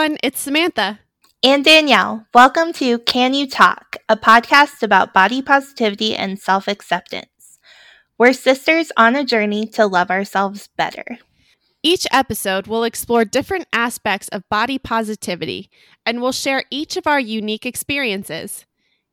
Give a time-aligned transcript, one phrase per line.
[0.00, 0.18] everyone.
[0.22, 0.98] It's Samantha.
[1.42, 2.24] And Danielle.
[2.32, 7.58] Welcome to Can You Talk, a podcast about body positivity and self acceptance.
[8.16, 11.18] We're sisters on a journey to love ourselves better.
[11.82, 15.68] Each episode will explore different aspects of body positivity
[16.06, 18.64] and we'll share each of our unique experiences.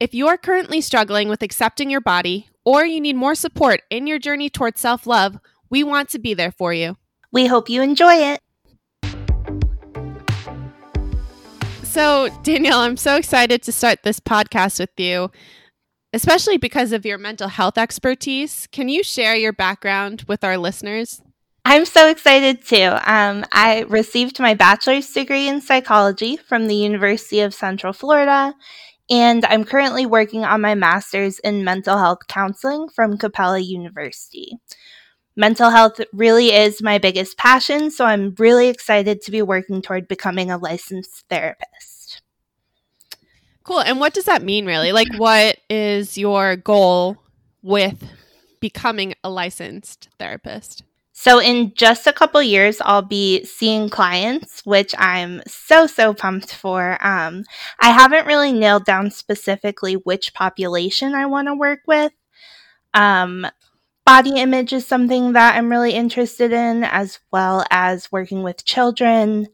[0.00, 4.18] If you're currently struggling with accepting your body or you need more support in your
[4.18, 5.38] journey towards self love,
[5.70, 6.96] we want to be there for you.
[7.30, 8.40] We hope you enjoy it.
[11.92, 15.30] So, Danielle, I'm so excited to start this podcast with you,
[16.14, 18.66] especially because of your mental health expertise.
[18.72, 21.20] Can you share your background with our listeners?
[21.66, 22.96] I'm so excited too.
[23.04, 28.54] Um, I received my bachelor's degree in psychology from the University of Central Florida,
[29.10, 34.56] and I'm currently working on my master's in mental health counseling from Capella University.
[35.34, 40.06] Mental health really is my biggest passion, so I'm really excited to be working toward
[40.06, 42.20] becoming a licensed therapist.
[43.64, 43.80] Cool.
[43.80, 44.92] And what does that mean, really?
[44.92, 47.16] Like, what is your goal
[47.62, 48.04] with
[48.60, 50.82] becoming a licensed therapist?
[51.12, 56.52] So, in just a couple years, I'll be seeing clients, which I'm so, so pumped
[56.52, 56.98] for.
[57.06, 57.44] Um,
[57.80, 62.12] I haven't really nailed down specifically which population I want to work with.
[62.94, 63.46] Um,
[64.04, 69.48] body image is something that I'm really interested in, as well as working with children.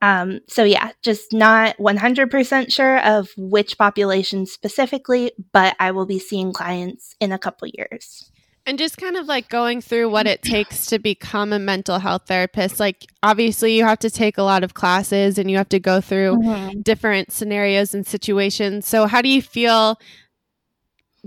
[0.00, 6.18] Um, so, yeah, just not 100% sure of which population specifically, but I will be
[6.18, 8.30] seeing clients in a couple years.
[8.64, 12.24] And just kind of like going through what it takes to become a mental health
[12.26, 12.78] therapist.
[12.78, 16.02] Like, obviously, you have to take a lot of classes and you have to go
[16.02, 16.80] through mm-hmm.
[16.82, 18.86] different scenarios and situations.
[18.86, 19.98] So, how do you feel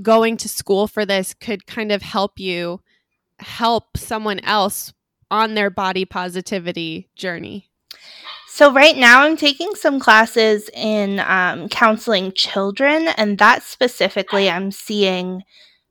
[0.02, 2.82] going to school for this could kind of help you
[3.40, 4.94] help someone else
[5.30, 7.72] on their body positivity journey?
[8.54, 14.72] So, right now, I'm taking some classes in um, counseling children, and that specifically, I'm
[14.72, 15.44] seeing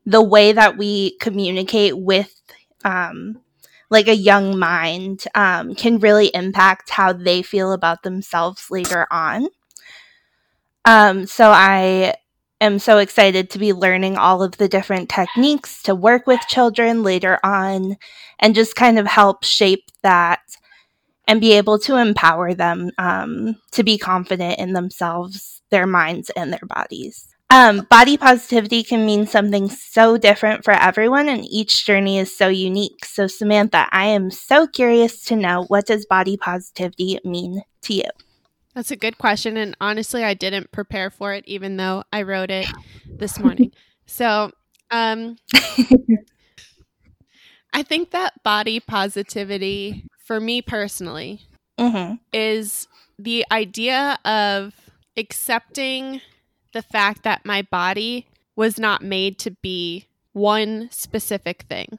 [0.04, 2.38] the way that we communicate with
[2.84, 3.40] um,
[3.88, 9.48] like a young mind um, can really impact how they feel about themselves later on.
[10.84, 12.14] Um, so, I
[12.60, 17.02] am so excited to be learning all of the different techniques to work with children
[17.02, 17.96] later on
[18.38, 20.40] and just kind of help shape that
[21.26, 26.52] and be able to empower them um, to be confident in themselves, their minds, and
[26.52, 27.28] their bodies.
[27.50, 32.48] Um, body positivity can mean something so different for everyone, and each journey is so
[32.48, 33.04] unique.
[33.04, 38.10] So, Samantha, I am so curious to know what does body positivity mean to you?
[38.74, 39.56] That's a good question.
[39.56, 42.66] And honestly, I didn't prepare for it, even though I wrote it
[43.06, 43.72] this morning.
[44.06, 44.52] so,
[44.90, 45.36] um,
[47.72, 51.42] I think that body positivity, for me personally,
[51.78, 52.14] mm-hmm.
[52.32, 52.88] is
[53.18, 54.74] the idea of
[55.16, 56.20] accepting
[56.72, 58.26] the fact that my body
[58.56, 61.98] was not made to be one specific thing.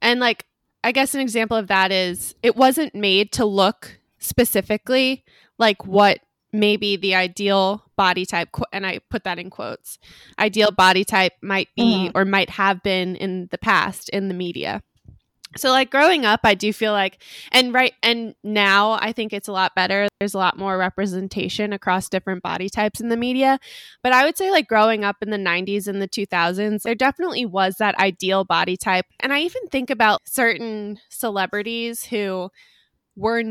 [0.00, 0.46] And, like,
[0.84, 5.24] I guess an example of that is it wasn't made to look specifically
[5.58, 6.20] like what
[6.52, 9.98] maybe the ideal body type and i put that in quotes
[10.38, 12.16] ideal body type might be mm-hmm.
[12.16, 14.82] or might have been in the past in the media.
[15.56, 19.48] So like growing up i do feel like and right and now i think it's
[19.48, 20.08] a lot better.
[20.20, 23.58] There's a lot more representation across different body types in the media.
[24.02, 27.46] But i would say like growing up in the 90s and the 2000s there definitely
[27.46, 29.06] was that ideal body type.
[29.20, 32.50] And i even think about certain celebrities who
[33.16, 33.42] were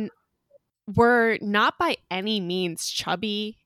[0.96, 3.58] were not by any means chubby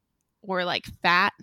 [0.42, 1.34] or like fat,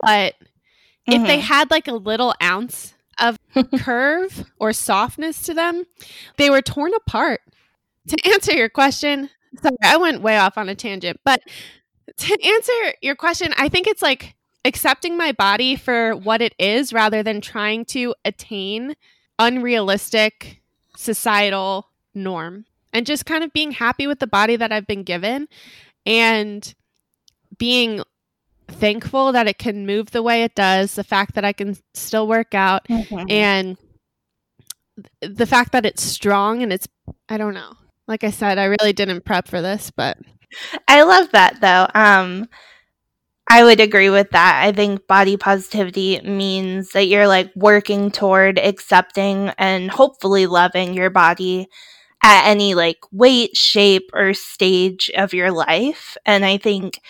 [0.00, 1.12] but mm-hmm.
[1.12, 1.46] if they mm-hmm.
[1.46, 3.38] had like a little ounce of
[3.78, 5.84] curve or softness to them,
[6.36, 7.40] they were torn apart.
[8.08, 9.30] To answer your question,
[9.62, 11.40] sorry, I went way off on a tangent, but
[12.16, 16.92] to answer your question, I think it's like accepting my body for what it is
[16.92, 18.94] rather than trying to attain
[19.38, 20.62] unrealistic
[20.96, 25.48] societal norm and just kind of being happy with the body that I've been given
[26.06, 26.74] and
[27.58, 28.02] being
[28.68, 32.26] thankful that it can move the way it does, the fact that I can still
[32.26, 33.26] work out mm-hmm.
[33.28, 33.76] and
[35.20, 36.88] the fact that it's strong and it's
[37.28, 37.72] I don't know.
[38.06, 40.16] Like I said, I really didn't prep for this, but
[40.88, 41.88] I love that though.
[41.94, 42.48] Um
[43.50, 44.64] I would agree with that.
[44.64, 51.10] I think body positivity means that you're like working toward accepting and hopefully loving your
[51.10, 51.68] body
[52.24, 56.16] at any like weight, shape, or stage of your life.
[56.24, 57.00] And I think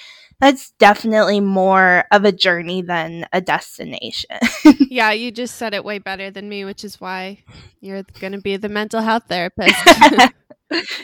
[0.41, 4.37] that's definitely more of a journey than a destination.
[4.91, 7.45] yeah, you just said it way better than me, which is why
[7.81, 9.75] you're going to be the mental health therapist.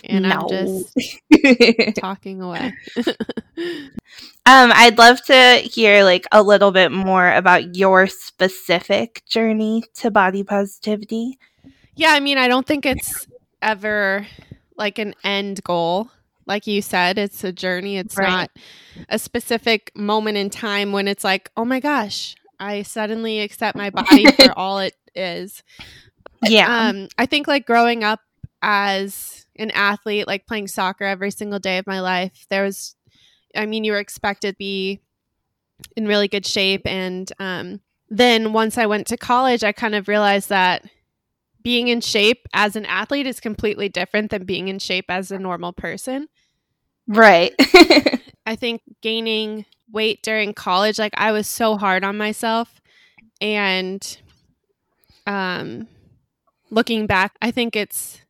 [0.02, 0.26] And.
[0.26, 0.96] I'm just
[1.96, 2.72] talking away.
[2.96, 3.12] um,
[4.46, 10.42] I'd love to hear like a little bit more about your specific journey to body
[10.42, 11.38] positivity.
[11.94, 13.28] Yeah, I mean, I don't think it's
[13.62, 14.26] ever
[14.76, 16.10] like an end goal.
[16.46, 17.98] Like you said, it's a journey.
[17.98, 18.28] It's right.
[18.28, 18.50] not
[19.08, 23.90] a specific moment in time when it's like, oh my gosh, I suddenly accept my
[23.90, 25.62] body for all it is.
[26.42, 26.88] Yeah.
[26.88, 28.20] Um, I think like growing up
[28.62, 32.96] as an athlete, like playing soccer every single day of my life, there was,
[33.54, 35.00] I mean, you were expected to be
[35.96, 36.82] in really good shape.
[36.84, 40.84] And um, then once I went to college, I kind of realized that
[41.62, 45.38] being in shape as an athlete is completely different than being in shape as a
[45.38, 46.28] normal person.
[47.06, 47.54] Right.
[48.46, 52.80] I think gaining weight during college, like I was so hard on myself.
[53.40, 54.18] And
[55.26, 55.88] um
[56.70, 58.20] looking back, I think it's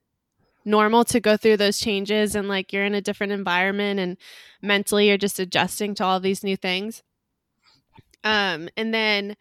[0.64, 4.16] normal to go through those changes and like you're in a different environment and
[4.62, 7.02] mentally you're just adjusting to all these new things.
[8.24, 9.36] Um and then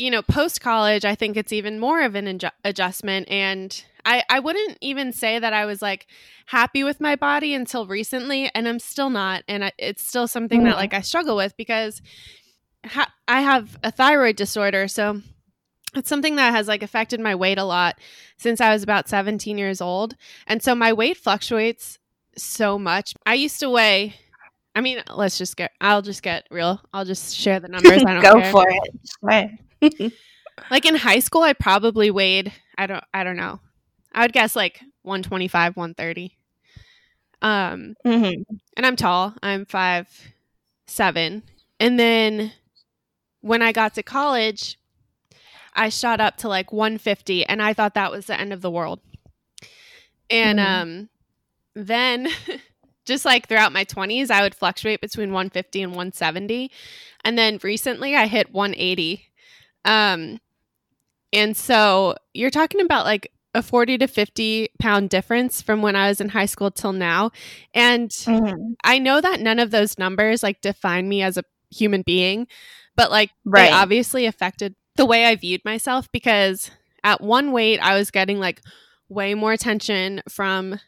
[0.00, 3.30] you know, post college, I think it's even more of an adju- adjustment.
[3.30, 6.06] And I, I wouldn't even say that I was like
[6.46, 9.44] happy with my body until recently, and I'm still not.
[9.46, 10.78] And I, it's still something that mm.
[10.78, 12.00] like I struggle with because
[12.84, 14.88] ha- I have a thyroid disorder.
[14.88, 15.20] So
[15.94, 17.98] it's something that has like affected my weight a lot
[18.38, 20.16] since I was about 17 years old.
[20.46, 21.98] And so my weight fluctuates
[22.38, 23.12] so much.
[23.26, 24.14] I used to weigh
[24.72, 26.80] I mean, let's just get I'll just get real.
[26.92, 28.04] I'll just share the numbers.
[28.06, 28.52] I don't Go care.
[28.52, 29.50] for it
[30.70, 33.60] like in high school, I probably weighed I don't I don't know.
[34.12, 36.36] I would guess like 125, 130.
[37.42, 38.42] Um, mm-hmm.
[38.76, 39.34] and I'm tall.
[39.42, 40.08] I'm five
[40.86, 41.42] seven.
[41.78, 42.52] And then
[43.40, 44.78] when I got to college,
[45.74, 48.70] I shot up to like 150, and I thought that was the end of the
[48.70, 49.00] world.
[50.28, 50.82] And mm-hmm.
[50.82, 51.08] um,
[51.74, 52.28] then
[53.04, 56.70] just like throughout my 20s, I would fluctuate between 150 and 170.
[57.24, 59.29] And then recently I hit 180.
[59.84, 60.38] Um,
[61.32, 66.08] and so you're talking about like a 40 to 50 pound difference from when I
[66.08, 67.30] was in high school till now.
[67.74, 68.72] And mm-hmm.
[68.84, 72.46] I know that none of those numbers like define me as a human being,
[72.96, 73.66] but like right.
[73.66, 76.70] they obviously affected the way I viewed myself because
[77.02, 78.60] at one weight I was getting like
[79.08, 80.78] way more attention from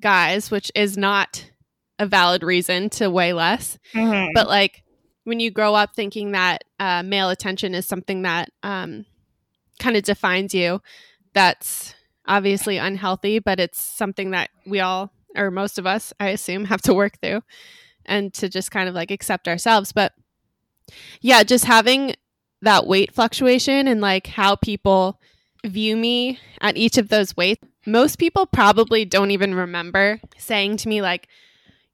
[0.00, 1.50] guys, which is not
[1.98, 3.78] a valid reason to weigh less.
[3.94, 4.32] Mm-hmm.
[4.34, 4.82] But like
[5.26, 9.04] when you grow up thinking that uh, male attention is something that um,
[9.80, 10.80] kind of defines you,
[11.34, 11.94] that's
[12.28, 16.80] obviously unhealthy, but it's something that we all, or most of us, I assume, have
[16.82, 17.42] to work through
[18.04, 19.90] and to just kind of like accept ourselves.
[19.90, 20.12] But
[21.20, 22.14] yeah, just having
[22.62, 25.20] that weight fluctuation and like how people
[25.64, 27.66] view me at each of those weights.
[27.84, 31.26] Most people probably don't even remember saying to me, like,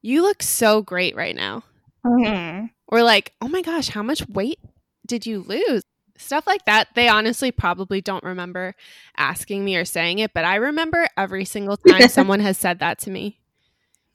[0.02, 1.64] you look so great right now.
[2.04, 2.66] Mm-hmm.
[2.88, 4.58] Or like, oh my gosh, how much weight
[5.06, 5.82] did you lose?
[6.16, 6.88] Stuff like that.
[6.94, 8.74] They honestly probably don't remember
[9.16, 12.98] asking me or saying it, but I remember every single time someone has said that
[13.00, 13.40] to me.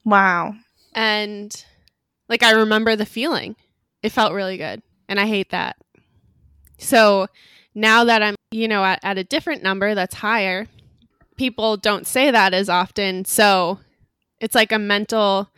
[0.05, 0.53] Wow.
[0.93, 1.65] And
[2.29, 3.55] like, I remember the feeling.
[4.03, 4.81] It felt really good.
[5.09, 5.77] And I hate that.
[6.77, 7.27] So
[7.73, 10.67] now that I'm, you know, at, at a different number that's higher,
[11.35, 13.25] people don't say that as often.
[13.25, 13.79] So
[14.39, 15.49] it's like a mental,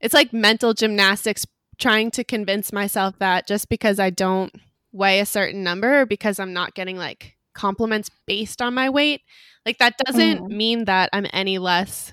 [0.00, 1.46] it's like mental gymnastics
[1.78, 4.52] trying to convince myself that just because I don't
[4.92, 9.22] weigh a certain number or because I'm not getting like compliments based on my weight,
[9.64, 10.48] like that doesn't mm.
[10.48, 12.12] mean that I'm any less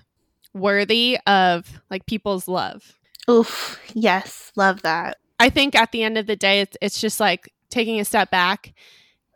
[0.53, 2.93] worthy of like people's love.
[3.29, 5.17] Oof, yes, love that.
[5.39, 8.31] I think at the end of the day it's it's just like taking a step
[8.31, 8.73] back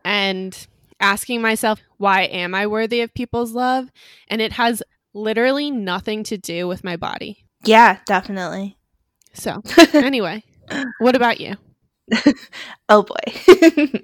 [0.05, 0.67] and
[1.00, 3.91] asking myself why am I worthy of people's love?
[4.27, 4.81] And it has
[5.13, 7.45] literally nothing to do with my body.
[7.65, 8.77] Yeah, definitely.
[9.33, 9.62] So,
[9.93, 10.43] anyway,
[11.00, 11.55] what about you?
[12.89, 14.01] oh boy.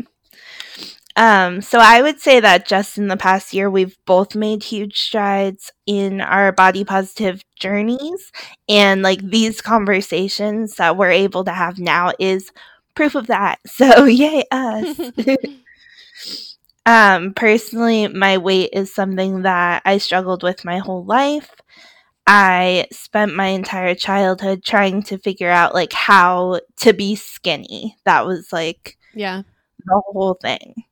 [1.16, 5.00] um, so I would say that just in the past year, we've both made huge
[5.00, 8.32] strides in our body positive journeys.
[8.68, 12.52] And like these conversations that we're able to have now is
[12.96, 13.60] proof of that.
[13.66, 15.00] So, yay, us.
[16.86, 21.50] um, personally, my weight is something that I struggled with my whole life.
[22.28, 27.96] I spent my entire childhood trying to figure out like how to be skinny.
[28.06, 29.44] That was like yeah,
[29.86, 30.84] the whole thing.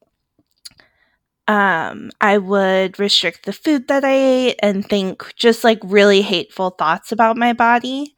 [1.48, 6.70] Um, I would restrict the food that I ate and think just like really hateful
[6.70, 8.16] thoughts about my body.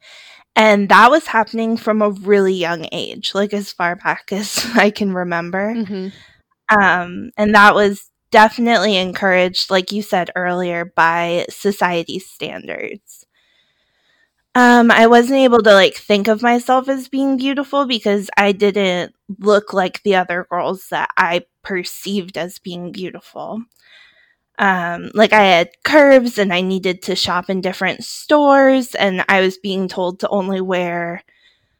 [0.54, 4.90] And that was happening from a really young age, like as far back as I
[4.90, 5.74] can remember.
[5.74, 6.80] Mm-hmm.
[6.80, 13.24] Um, and that was definitely encouraged, like you said earlier, by society standards.
[14.54, 19.14] Um, I wasn't able to like think of myself as being beautiful because I didn't
[19.38, 23.62] look like the other girls that I perceived as being beautiful.
[24.58, 29.40] Um, like I had curves and I needed to shop in different stores, and I
[29.40, 31.24] was being told to only wear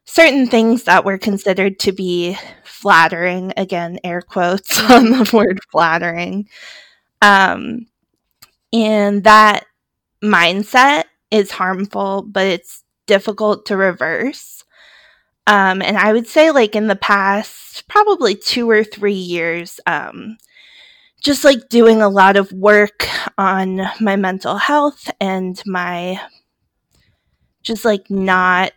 [0.06, 3.52] certain things that were considered to be flattering.
[3.56, 6.48] Again, air quotes on the word flattering.
[7.20, 7.86] Um,
[8.72, 9.66] and that
[10.22, 14.64] mindset is harmful, but it's difficult to reverse.
[15.46, 20.38] Um, and I would say, like, in the past probably two or three years, um,
[21.22, 23.08] just like doing a lot of work
[23.38, 26.20] on my mental health and my
[27.62, 28.72] just like not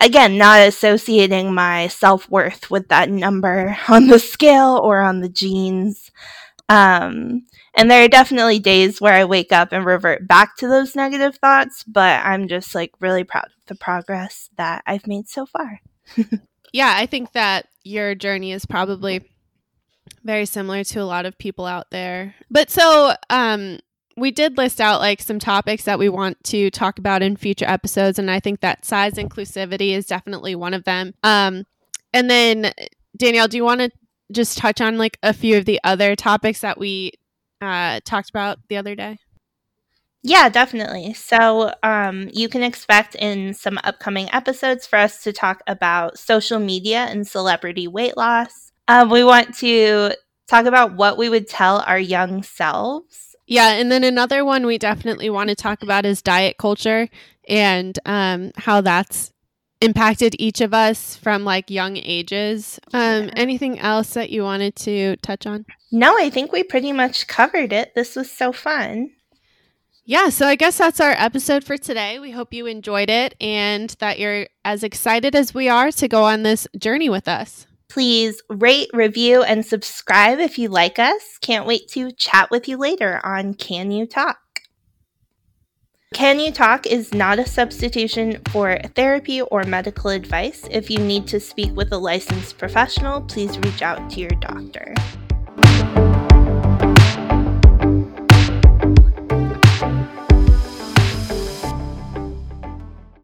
[0.00, 6.10] again not associating my self-worth with that number on the scale or on the jeans
[6.68, 7.42] um
[7.76, 11.36] and there are definitely days where I wake up and revert back to those negative
[11.36, 15.80] thoughts, but I'm just like really proud of the progress that I've made so far.
[16.72, 19.28] yeah, I think that your journey is probably
[20.22, 22.36] very similar to a lot of people out there.
[22.48, 23.80] But so, um,
[24.16, 27.66] we did list out like some topics that we want to talk about in future
[27.68, 31.14] episodes, and I think that size inclusivity is definitely one of them.
[31.22, 31.66] Um,
[32.12, 32.72] and then
[33.16, 33.90] Danielle, do you want to
[34.32, 37.12] just touch on like a few of the other topics that we
[37.60, 39.18] uh, talked about the other day?
[40.26, 41.12] Yeah, definitely.
[41.12, 46.58] So, um, you can expect in some upcoming episodes for us to talk about social
[46.58, 48.72] media and celebrity weight loss.
[48.88, 50.12] Um, we want to
[50.46, 53.33] talk about what we would tell our young selves.
[53.46, 57.08] Yeah, and then another one we definitely want to talk about is diet culture
[57.48, 59.32] and um, how that's
[59.80, 62.80] impacted each of us from like young ages.
[62.92, 65.66] Um, anything else that you wanted to touch on?
[65.92, 67.94] No, I think we pretty much covered it.
[67.94, 69.10] This was so fun.
[70.06, 72.18] Yeah, so I guess that's our episode for today.
[72.18, 76.24] We hope you enjoyed it and that you're as excited as we are to go
[76.24, 77.66] on this journey with us.
[77.94, 81.38] Please rate, review, and subscribe if you like us.
[81.40, 84.62] Can't wait to chat with you later on Can You Talk?
[86.12, 90.66] Can You Talk is not a substitution for therapy or medical advice.
[90.72, 94.92] If you need to speak with a licensed professional, please reach out to your doctor.